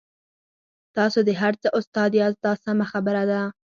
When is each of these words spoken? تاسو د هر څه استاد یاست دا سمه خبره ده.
تاسو 0.95 1.19
د 1.27 1.29
هر 1.41 1.53
څه 1.61 1.67
استاد 1.79 2.11
یاست 2.21 2.39
دا 2.45 2.53
سمه 2.63 2.85
خبره 2.91 3.23
ده. 3.31 3.41